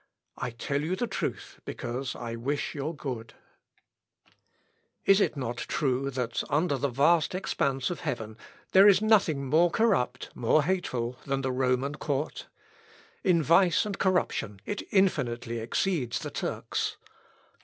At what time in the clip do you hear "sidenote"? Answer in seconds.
5.05-5.05